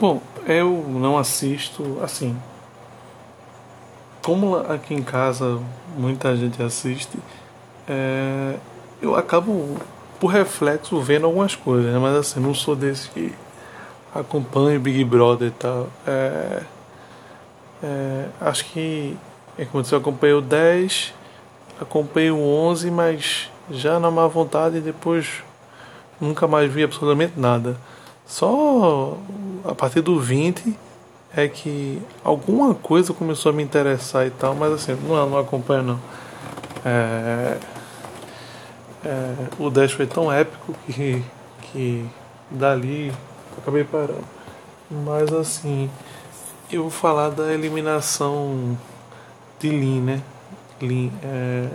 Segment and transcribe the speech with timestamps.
[0.00, 2.36] Bom, eu não assisto assim.
[4.22, 5.60] Como aqui em casa
[5.96, 7.18] muita gente assiste,
[7.88, 8.54] é,
[9.02, 9.76] eu acabo
[10.20, 11.98] por reflexo vendo algumas coisas, né?
[11.98, 13.34] mas assim, não sou desse que
[14.14, 15.88] acompanha Big Brother e tal.
[16.06, 16.62] É,
[17.82, 19.16] é, acho que
[19.58, 21.12] é como eu acompanhei o 10,
[21.80, 25.42] acompanhei o 11, mas já na má vontade depois
[26.20, 27.76] nunca mais vi absolutamente nada.
[28.24, 29.16] Só
[29.68, 30.74] a partir do 20
[31.36, 35.82] é que alguma coisa começou a me interessar e tal, mas assim, não, não acompanho
[35.82, 36.00] não.
[36.84, 37.58] É,
[39.04, 41.22] é, o 10 foi tão épico que,
[41.60, 42.08] que
[42.50, 43.12] dali
[43.58, 44.24] acabei parando.
[44.90, 45.90] Mas assim,
[46.72, 48.76] eu vou falar da eliminação
[49.60, 50.22] de Lin, né?
[50.80, 51.68] Lin, é...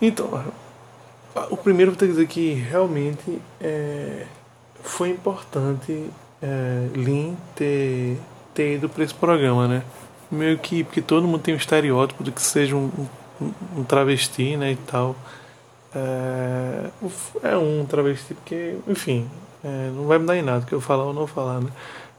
[0.00, 0.44] Então,
[1.50, 4.26] o primeiro vou ter que dizer que realmente é,
[4.82, 6.10] foi importante
[6.42, 8.18] é, Lin ter,
[8.54, 9.82] ter ido para esse programa, né?
[10.30, 12.90] Meio que porque todo mundo tem um estereótipo de que seja um,
[13.40, 14.72] um, um travesti, né?
[14.72, 15.16] E tal.
[15.94, 16.90] É,
[17.42, 19.28] é um travesti porque, enfim,
[19.64, 21.70] é, não vai me dar em nada que eu falar ou não falar, né?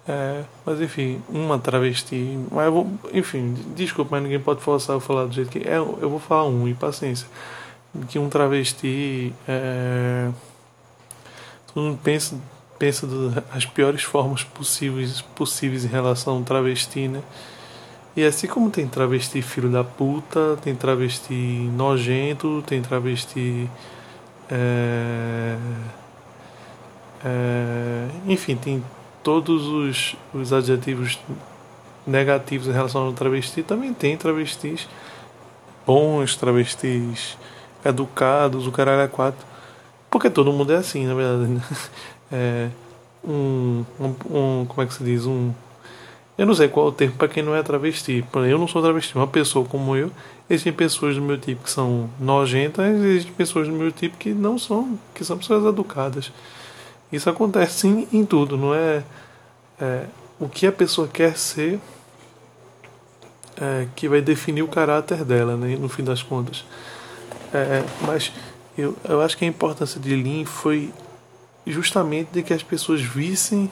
[0.08, 2.40] É, mas enfim, uma travesti.
[2.52, 5.78] Mas eu vou, enfim, desculpa, mas ninguém pode forçar eu falar do jeito que é.
[5.78, 7.28] Eu vou falar um, e paciência.
[8.08, 9.34] Que um travesti.
[9.48, 10.30] É,
[11.80, 12.36] mundo pensa,
[12.78, 17.22] pensa das piores formas possíveis, possíveis em relação a um travesti, né?
[18.16, 23.70] E assim como tem travesti filho da puta, tem travesti nojento, tem travesti.
[24.50, 25.56] É,
[27.24, 28.84] é, enfim, tem
[29.24, 31.20] todos os, os adjetivos
[32.06, 33.64] negativos em relação ao travesti.
[33.64, 34.88] Também tem travestis
[35.86, 37.38] bons, travestis
[37.86, 39.46] educados, o caralho é quatro.
[40.10, 41.52] Porque todo mundo é assim, na verdade.
[41.52, 41.62] Né?
[42.32, 42.70] É,
[43.28, 45.26] um, um, um, Como é que se diz?
[45.26, 45.52] Um.
[46.38, 48.24] Eu não sei qual é o termo para quem não é travesti.
[48.48, 50.12] Eu não sou travesti, uma pessoa como eu.
[50.48, 54.60] Existem pessoas do meu tipo que são nojentas, existem pessoas do meu tipo que não
[54.60, 56.32] são, que são pessoas educadas.
[57.12, 59.04] Isso acontece em, em tudo, não é,
[59.82, 60.06] é,
[60.40, 61.80] o que a pessoa quer ser
[63.60, 66.64] é, que vai definir o caráter dela, né, no fim das contas.
[67.54, 68.32] É, mas
[68.80, 70.94] eu, eu acho que a importância de Lin foi
[71.66, 73.70] justamente de que as pessoas vissem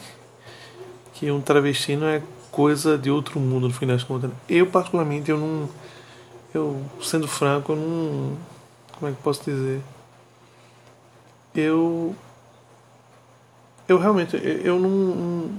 [1.14, 4.32] que um travesti não é coisa de outro mundo no fim das contas.
[4.48, 5.70] Eu particularmente eu não
[6.54, 8.38] eu sendo franco, eu não
[8.94, 9.82] como é que posso dizer?
[11.56, 12.16] Eu
[13.88, 15.50] eu realmente, eu não.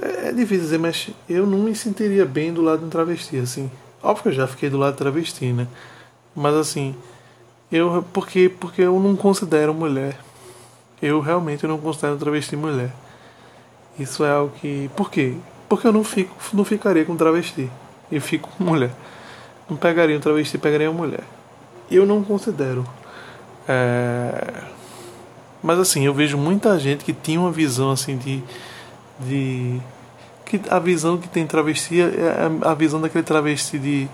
[0.00, 3.36] É, é difícil dizer, mas eu não me sentiria bem do lado de um travesti,
[3.36, 3.70] assim.
[4.02, 5.68] Óbvio que eu já fiquei do lado de travesti, né?
[6.34, 6.94] Mas assim,
[7.70, 8.04] eu.
[8.12, 10.18] Porque, porque eu não considero mulher.
[11.00, 12.92] Eu realmente não considero travesti mulher.
[13.98, 14.90] Isso é algo que.
[14.96, 15.34] Por quê?
[15.68, 17.70] Porque eu não, fico, não ficaria com travesti.
[18.10, 18.90] Eu fico com mulher.
[19.68, 21.24] Não pegaria um travesti, pegaria uma mulher.
[21.90, 22.84] Eu não considero.
[23.68, 24.64] É
[25.62, 28.42] mas assim, eu vejo muita gente que tinha uma visão assim de.
[29.20, 29.80] de
[30.46, 34.08] que a visão que tem travesti é a visão daquele travesti de.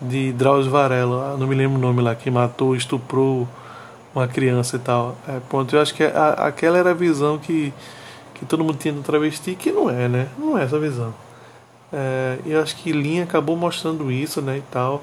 [0.00, 3.48] De Drauzio Varela, ah, não me lembro o nome lá, que matou, estuprou
[4.14, 5.16] uma criança e tal.
[5.28, 5.40] É,
[5.72, 7.72] eu acho que a, aquela era a visão que,
[8.34, 10.28] que todo mundo tinha do travesti, que não é, né?
[10.38, 11.14] Não é essa visão.
[11.92, 15.02] É, eu acho que Linha acabou mostrando isso, né, e tal.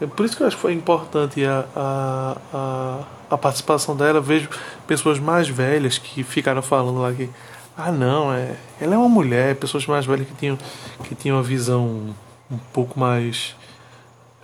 [0.00, 3.00] É por isso que eu acho que foi importante a, a, a,
[3.30, 4.20] a participação dela.
[4.20, 4.48] vejo
[4.86, 7.30] pessoas mais velhas que ficaram falando lá que
[7.76, 10.58] ah não, é, ela é uma mulher, pessoas mais velhas que tinham,
[11.04, 12.14] que tinham uma visão
[12.50, 13.54] um pouco mais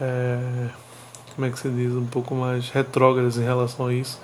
[0.02, 0.68] é,
[1.34, 4.20] como é que se diz, um pouco mais retrógradas em relação a isso,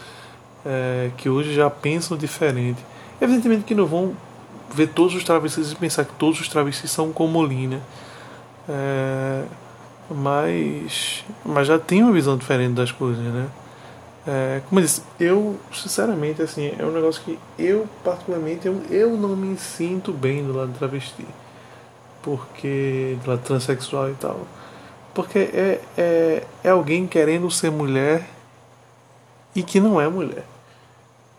[0.66, 2.84] é, que hoje já pensam diferente.
[3.21, 4.15] Evidentemente que não vão
[4.75, 7.81] ver todos os travestis e pensar que todos os travestis são como Lina.
[8.69, 9.44] É,
[10.11, 13.49] mas, mas já tem uma visão diferente das coisas, né?
[14.27, 19.16] É, como eu disse, eu, sinceramente, assim, é um negócio que eu, particularmente, eu, eu
[19.16, 21.27] não me sinto bem do lado travesti.
[22.22, 24.47] Porque, do lado transexual e tal.
[25.18, 28.24] Porque é, é, é alguém querendo ser mulher
[29.53, 30.44] e que não é mulher.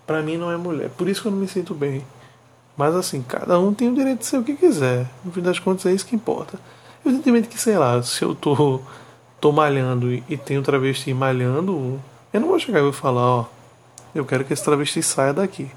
[0.06, 0.90] Pra mim, não é mulher.
[0.90, 2.06] Por isso que eu não me sinto bem.
[2.76, 5.08] Mas, assim, cada um tem o direito de ser o que quiser.
[5.24, 6.60] No fim das contas, é isso que importa.
[7.06, 8.82] Evidentemente que, sei lá, se eu tô,
[9.40, 12.02] tô malhando e, e um travesti malhando,
[12.34, 13.46] eu não vou chegar e vou falar, ó,
[14.14, 15.72] eu quero que esse travesti saia daqui.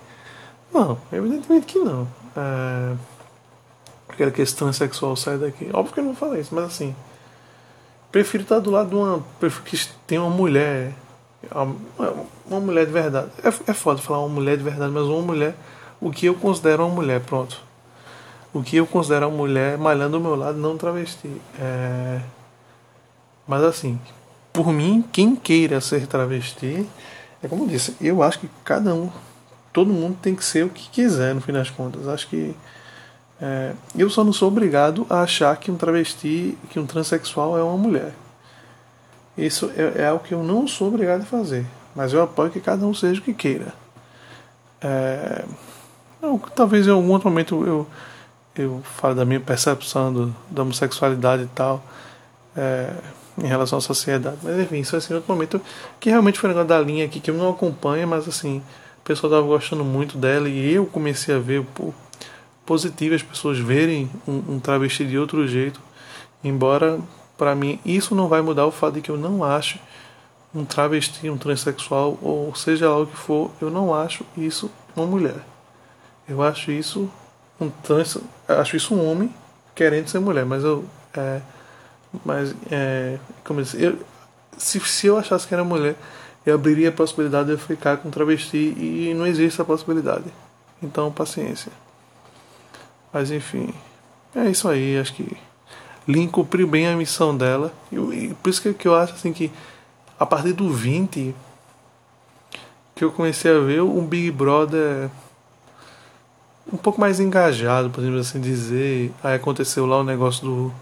[0.75, 2.09] Não, evidentemente que não.
[2.37, 2.97] É,
[4.09, 5.71] eu quero que esse transexual saia daqui.
[5.73, 6.97] Óbvio que eu não falei isso, mas assim,
[8.13, 9.25] prefiro estar do lado de uma.
[9.41, 10.93] Prefiro que tenha uma mulher.
[12.47, 13.31] Uma mulher de verdade.
[13.43, 15.57] É, é foda falar uma mulher de verdade, mas uma mulher
[16.03, 17.63] o que eu considero uma mulher, pronto.
[18.53, 21.31] O que eu considero uma mulher malhando ao meu lado, não travesti.
[21.61, 22.21] É...
[23.47, 24.01] Mas assim,
[24.53, 26.87] por mim, quem queira ser travesti,
[27.41, 29.11] é como eu disse, eu acho que cada um,
[29.73, 32.09] todo mundo tem que ser o que quiser no fim das contas.
[32.09, 32.53] Acho que
[33.43, 37.63] é, eu só não sou obrigado a achar que um travesti, que um transexual é
[37.63, 38.15] uma mulher.
[39.37, 42.61] Isso é, é algo que eu não sou obrigado a fazer, mas eu apoio que
[42.61, 43.75] cada um seja o que queira.
[44.81, 45.45] É,
[46.55, 47.87] talvez em algum outro momento eu,
[48.55, 51.83] eu falo da minha percepção do, da homossexualidade e tal.
[52.57, 52.93] É,
[53.43, 54.37] em relação à sociedade.
[54.43, 55.61] Mas enfim, isso é assim, outro momento
[55.99, 58.59] que realmente foi um negócio da linha aqui que eu não acompanho, mas assim,
[58.99, 61.65] o pessoal estava gostando muito dela e eu comecei a ver
[62.65, 65.81] positivo as pessoas verem um, um travesti de outro jeito,
[66.43, 67.01] embora
[67.37, 69.79] para mim isso não vai mudar o fato de que eu não acho
[70.55, 75.07] um travesti, um transexual ou seja lá o que for, eu não acho isso uma
[75.07, 75.43] mulher.
[76.29, 77.11] Eu acho isso
[77.61, 79.35] um trans, acho isso um homem
[79.75, 81.41] querendo ser mulher, mas eu é,
[82.25, 83.99] mas, é, como eu disse, eu,
[84.59, 85.97] se, se eu achasse que era mulher,
[86.45, 90.25] eu abriria a possibilidade de eu ficar com travesti e não existe essa possibilidade.
[90.83, 91.73] Então, paciência.
[93.13, 93.73] Mas, enfim,
[94.35, 94.99] é isso aí.
[94.99, 95.37] Acho que
[96.07, 97.73] Lin cumpriu bem a missão dela.
[97.91, 99.51] E, e por isso que, que eu acho assim que
[100.19, 101.35] a partir do 20
[102.95, 105.11] que eu comecei a ver um Big Brother
[106.73, 109.13] um pouco mais engajado, podemos assim dizer.
[109.23, 110.75] Aí aconteceu lá o negócio do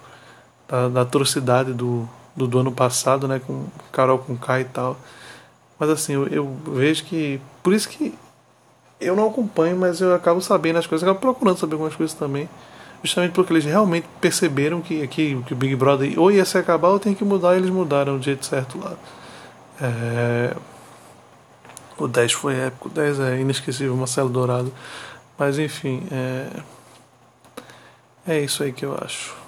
[0.68, 4.96] da, da atrocidade do, do, do ano passado, né, com Carol com K e tal.
[5.78, 7.40] Mas assim, eu, eu, vejo que.
[7.62, 8.14] Por isso que
[9.00, 12.48] eu não acompanho, mas eu acabo sabendo as coisas, acabo procurando saber algumas coisas também.
[13.02, 16.88] Justamente porque eles realmente perceberam que, que, que o Big Brother ou ia se acabar
[16.88, 18.94] ou tem que mudar, e eles mudaram do jeito certo lá.
[19.80, 20.54] É...
[21.96, 24.72] O 10 foi épico, o 10 é inesquecível, Marcelo Dourado.
[25.38, 26.46] Mas enfim, é...
[28.28, 29.39] é isso aí que eu acho.